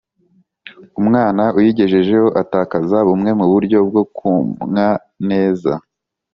[1.01, 4.87] Umwana uyigejejeho atakaza bumwe mu buryo bwo kumwa
[5.29, 5.71] neza